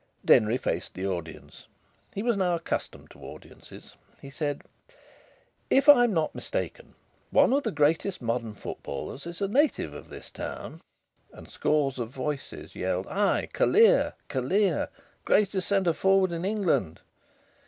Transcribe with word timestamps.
Denry 0.25 0.57
faced 0.57 0.95
the 0.95 1.05
audience. 1.05 1.67
He 2.15 2.23
was 2.23 2.35
now 2.35 2.55
accustomed 2.55 3.11
to 3.11 3.19
audiences. 3.21 3.95
He 4.19 4.31
said: 4.31 4.63
"If 5.69 5.87
I'm 5.87 6.11
not 6.11 6.33
mistaken, 6.33 6.95
one 7.29 7.53
of 7.53 7.61
the 7.61 7.71
greatest 7.71 8.19
modern 8.19 8.55
footballers 8.55 9.27
is 9.27 9.43
a 9.43 9.47
native 9.47 9.93
of 9.93 10.09
this 10.09 10.31
town." 10.31 10.81
And 11.31 11.47
scores 11.47 11.99
of 11.99 12.09
voices 12.09 12.73
yelled: 12.75 13.05
"Ay! 13.09 13.47
Callear! 13.53 14.13
Callear! 14.27 14.87
Greatest 15.23 15.67
centre 15.67 15.93
forward 15.93 16.31
in 16.31 16.45
England!" 16.45 17.01